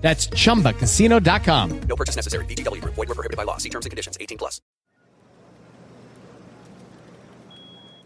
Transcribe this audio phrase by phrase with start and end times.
[0.00, 1.80] That's chumbacasino.com.
[1.88, 2.44] No purchase necessary.
[2.46, 2.94] VGW Group.
[2.96, 3.58] Void were prohibited by law.
[3.58, 4.18] See terms and conditions.
[4.18, 4.60] 18 plus.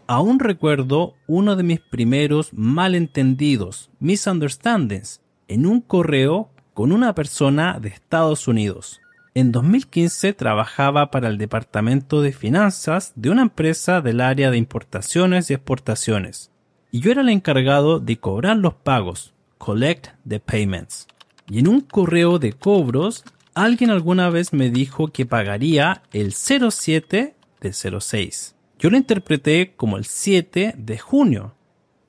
[0.07, 7.89] Aún recuerdo uno de mis primeros malentendidos, misunderstandings, en un correo con una persona de
[7.89, 9.01] Estados Unidos.
[9.33, 15.49] En 2015 trabajaba para el departamento de finanzas de una empresa del área de importaciones
[15.49, 16.51] y exportaciones.
[16.91, 21.07] Y yo era el encargado de cobrar los pagos, collect the payments.
[21.49, 27.35] Y en un correo de cobros, alguien alguna vez me dijo que pagaría el 07
[27.61, 28.55] de 06.
[28.79, 31.53] Yo lo interpreté como el 7 de junio.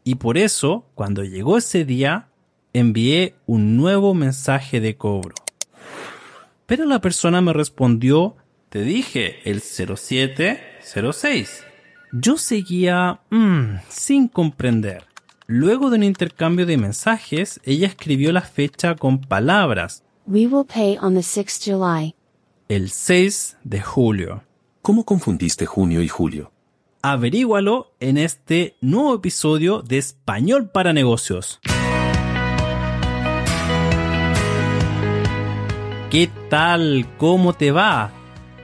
[0.04, 2.28] Y por eso, cuando llegó ese día,
[2.72, 5.34] envié un nuevo mensaje de cobro.
[6.66, 8.36] Pero la persona me respondió,
[8.68, 11.64] te dije el 0706.
[12.12, 15.04] Yo seguía mm, sin comprender.
[15.48, 20.98] Luego de un intercambio de mensajes, ella escribió la fecha con palabras, We will pay
[21.00, 22.14] on the 6th July.
[22.68, 24.42] el 6 de julio.
[24.82, 26.50] ¿Cómo confundiste junio y julio?
[27.02, 31.60] Averígualo en este nuevo episodio de Español para Negocios.
[36.10, 37.06] ¿Qué tal?
[37.18, 38.10] ¿Cómo te va?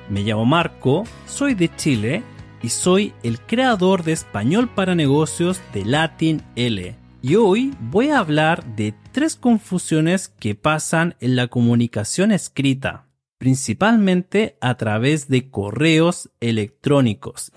[0.09, 2.25] Me llamo Marco, soy de Chile
[2.63, 6.97] y soy el creador de Español para Negocios de Latin L.
[7.21, 14.57] Y hoy voy a hablar de tres confusiones que pasan en la comunicación escrita, principalmente
[14.61, 17.53] a través de correos electrónicos,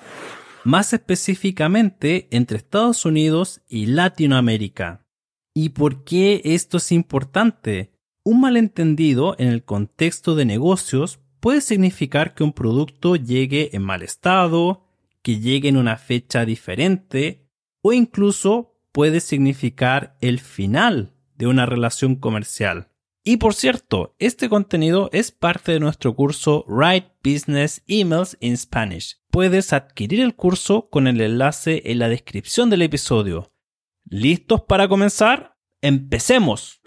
[0.63, 5.05] más específicamente entre Estados Unidos y Latinoamérica.
[5.53, 7.91] ¿Y por qué esto es importante?
[8.23, 14.01] Un malentendido en el contexto de negocios puede significar que un producto llegue en mal
[14.01, 14.84] estado,
[15.25, 17.49] que llegue en una fecha diferente
[17.81, 22.89] o incluso puede significar el final de una relación comercial.
[23.23, 29.17] Y por cierto, este contenido es parte de nuestro curso Write Business Emails in Spanish.
[29.31, 33.51] Puedes adquirir el curso con el enlace en la descripción del episodio.
[34.03, 35.57] ¿Listos para comenzar?
[35.81, 36.81] ¡Empecemos!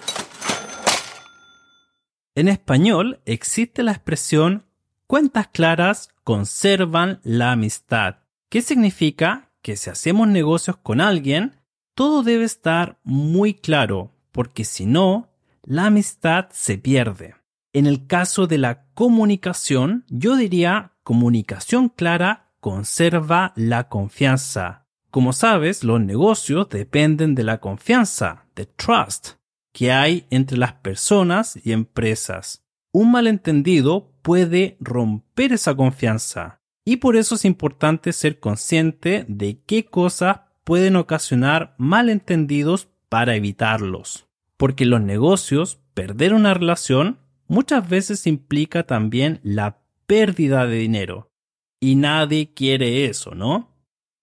[2.37, 4.65] En español existe la expresión
[5.09, 11.57] cuentas claras conservan la amistad, que significa que si hacemos negocios con alguien,
[11.95, 15.29] todo debe estar muy claro, porque si no,
[15.65, 17.35] la amistad se pierde.
[17.73, 24.87] En el caso de la comunicación, yo diría comunicación clara conserva la confianza.
[25.11, 29.33] Como sabes, los negocios dependen de la confianza, de trust,
[29.73, 32.65] que hay entre las personas y empresas.
[32.93, 36.59] Un malentendido puede romper esa confianza
[36.89, 44.27] y por eso es importante ser consciente de qué cosas pueden ocasionar malentendidos para evitarlos.
[44.57, 51.31] Porque los negocios, perder una relación muchas veces implica también la pérdida de dinero.
[51.79, 53.77] Y nadie quiere eso, ¿no?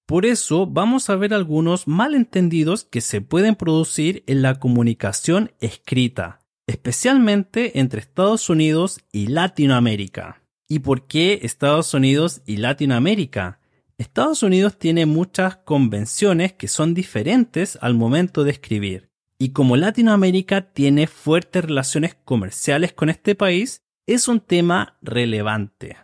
[0.07, 6.39] Por eso vamos a ver algunos malentendidos que se pueden producir en la comunicación escrita,
[6.65, 10.41] especialmente entre Estados Unidos y Latinoamérica.
[10.67, 13.59] ¿Y por qué Estados Unidos y Latinoamérica?
[13.97, 19.09] Estados Unidos tiene muchas convenciones que son diferentes al momento de escribir.
[19.37, 25.97] Y como Latinoamérica tiene fuertes relaciones comerciales con este país, es un tema relevante.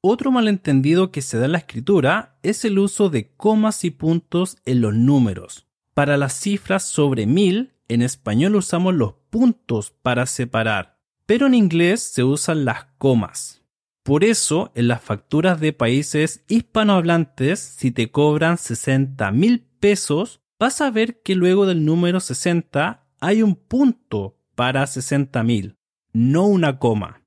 [0.00, 4.58] Otro malentendido que se da en la escritura es el uso de comas y puntos
[4.64, 5.66] en los números.
[5.94, 10.97] Para las cifras sobre mil, en español usamos los puntos para separar,
[11.28, 13.62] pero en inglés se usan las comas.
[14.02, 20.80] Por eso, en las facturas de países hispanohablantes, si te cobran 60 mil pesos, vas
[20.80, 25.76] a ver que luego del número 60 hay un punto para 60 mil,
[26.14, 27.20] no una coma.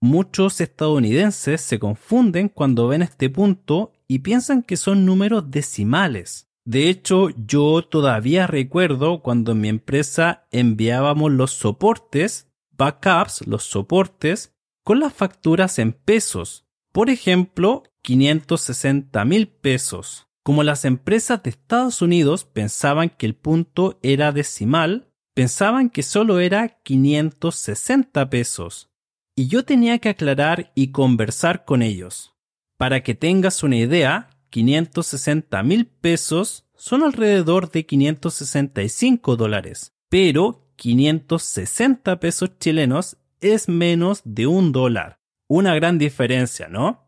[0.00, 6.48] Muchos estadounidenses se confunden cuando ven este punto y piensan que son números decimales.
[6.64, 14.54] De hecho, yo todavía recuerdo cuando en mi empresa enviábamos los soportes, backups, los soportes,
[14.84, 16.66] con las facturas en pesos.
[16.92, 20.28] Por ejemplo, 560 mil pesos.
[20.42, 26.38] Como las empresas de Estados Unidos pensaban que el punto era decimal, pensaban que solo
[26.38, 28.90] era 560 pesos.
[29.34, 32.34] Y yo tenía que aclarar y conversar con ellos.
[32.76, 42.20] Para que tengas una idea, 560 mil pesos son alrededor de 565 dólares, pero 560
[42.20, 45.18] pesos chilenos es menos de un dólar.
[45.48, 47.04] Una gran diferencia, ¿no?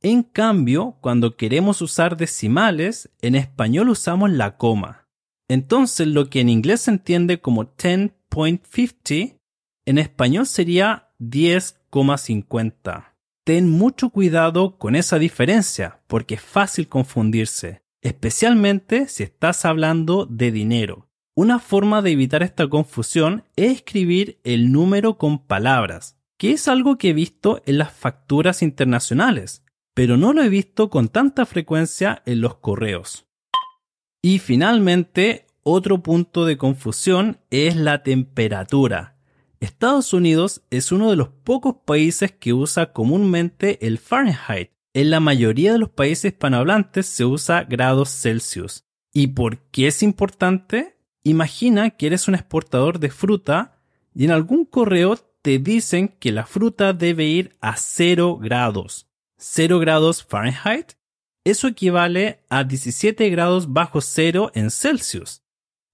[0.00, 5.08] En cambio, cuando queremos usar decimales, en español usamos la coma.
[5.48, 9.38] Entonces, lo que en inglés se entiende como 10.50,
[9.86, 13.14] en español sería 10,50.
[13.44, 20.52] Ten mucho cuidado con esa diferencia, porque es fácil confundirse, especialmente si estás hablando de
[20.52, 21.07] dinero.
[21.40, 26.98] Una forma de evitar esta confusión es escribir el número con palabras, que es algo
[26.98, 29.62] que he visto en las facturas internacionales,
[29.94, 33.28] pero no lo he visto con tanta frecuencia en los correos.
[34.20, 39.16] Y finalmente, otro punto de confusión es la temperatura.
[39.60, 44.72] Estados Unidos es uno de los pocos países que usa comúnmente el Fahrenheit.
[44.92, 48.82] En la mayoría de los países hispanohablantes se usa grados Celsius.
[49.12, 50.97] ¿Y por qué es importante?
[51.28, 53.76] Imagina que eres un exportador de fruta
[54.14, 59.08] y en algún correo te dicen que la fruta debe ir a 0 grados.
[59.36, 60.92] 0 grados Fahrenheit,
[61.44, 65.42] eso equivale a 17 grados bajo cero en Celsius.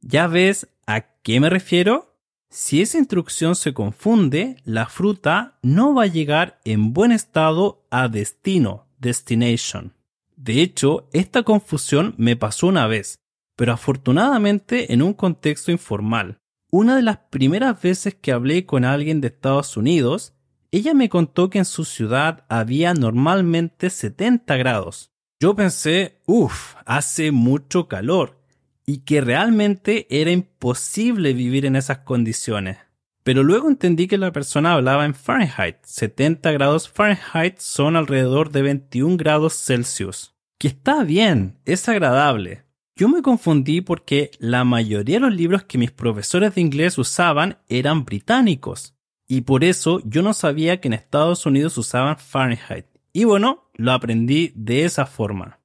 [0.00, 2.16] ¿Ya ves a qué me refiero?
[2.48, 8.06] Si esa instrucción se confunde, la fruta no va a llegar en buen estado a
[8.06, 9.94] destino, destination.
[10.36, 13.23] De hecho, esta confusión me pasó una vez,
[13.56, 16.38] pero afortunadamente en un contexto informal.
[16.70, 20.34] Una de las primeras veces que hablé con alguien de Estados Unidos,
[20.72, 25.12] ella me contó que en su ciudad había normalmente 70 grados.
[25.38, 28.40] Yo pensé, uff, hace mucho calor
[28.86, 32.78] y que realmente era imposible vivir en esas condiciones.
[33.22, 35.76] Pero luego entendí que la persona hablaba en Fahrenheit.
[35.82, 40.34] 70 grados Fahrenheit son alrededor de 21 grados Celsius.
[40.58, 42.63] Que está bien, es agradable.
[42.96, 47.58] Yo me confundí porque la mayoría de los libros que mis profesores de inglés usaban
[47.68, 48.94] eran británicos
[49.26, 52.86] y por eso yo no sabía que en Estados Unidos usaban Fahrenheit.
[53.12, 55.58] Y bueno, lo aprendí de esa forma.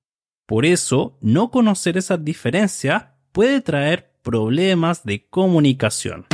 [0.48, 6.25] Por eso, no conocer esas diferencias puede traer problemas de comunicación.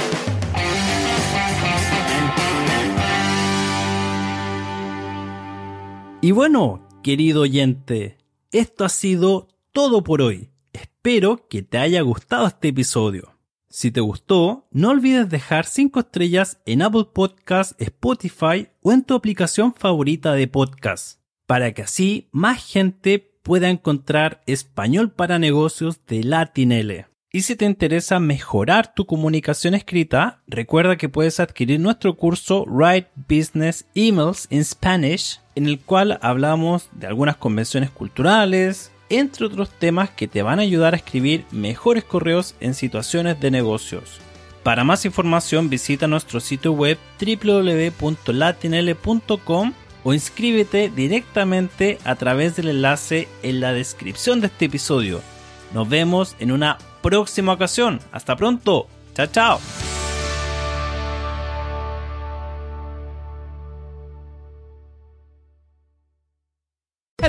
[6.21, 8.17] Y bueno, querido oyente,
[8.53, 10.54] esto ha sido todo por hoy.
[11.05, 13.37] Espero que te haya gustado este episodio.
[13.69, 19.13] Si te gustó, no olvides dejar 5 estrellas en Apple Podcasts, Spotify o en tu
[19.13, 26.23] aplicación favorita de podcast, para que así más gente pueda encontrar español para negocios de
[26.23, 27.05] Latinele.
[27.31, 33.11] Y si te interesa mejorar tu comunicación escrita, recuerda que puedes adquirir nuestro curso Write
[33.29, 40.09] Business Emails in Spanish, en el cual hablamos de algunas convenciones culturales, entre otros temas
[40.09, 44.19] que te van a ayudar a escribir mejores correos en situaciones de negocios.
[44.63, 53.27] Para más información visita nuestro sitio web www.latinl.com o inscríbete directamente a través del enlace
[53.43, 55.21] en la descripción de este episodio.
[55.73, 57.99] Nos vemos en una próxima ocasión.
[58.11, 58.87] Hasta pronto.
[59.13, 59.84] Chao, chao.